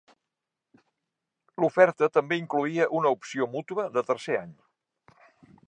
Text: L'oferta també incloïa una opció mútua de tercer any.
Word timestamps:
L'oferta 1.63 2.09
també 2.17 2.39
incloïa 2.43 2.89
una 3.01 3.13
opció 3.19 3.49
mútua 3.57 3.87
de 3.99 4.05
tercer 4.09 4.39
any. 4.41 4.57